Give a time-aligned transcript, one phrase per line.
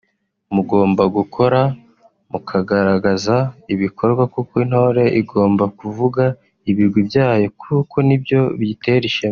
[0.55, 1.59] mugomba gukora
[2.31, 3.35] mukagaragaza
[3.73, 6.23] ibikorwa kuko intore igomba kuvuga
[6.69, 9.29] ibigwi byayo kuko ni byo biyitera ishema